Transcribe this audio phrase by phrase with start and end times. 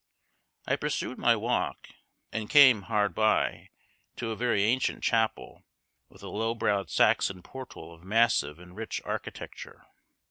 [0.65, 1.89] I pursued my walk,
[2.31, 3.69] and came, hard by,
[4.15, 5.63] to a very ancient chapel
[6.09, 9.85] with a low browed Saxon portal of massive and rich architecture.